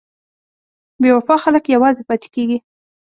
[1.01, 2.57] بې وفا خلک یوازې پاتې کېږي.